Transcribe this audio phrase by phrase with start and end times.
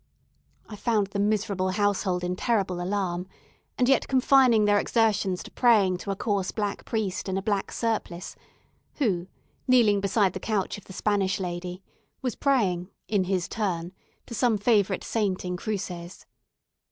[0.67, 3.27] I found the miserable household in terrible alarm,
[3.77, 7.71] and yet confining their exertions to praying to a coarse black priest in a black
[7.71, 8.35] surplice,
[8.95, 9.27] who,
[9.67, 11.83] kneeling beside the couch of the Spanish lady,
[12.23, 13.93] was praying (in his turn)
[14.25, 16.25] to some favourite saint in Cruces.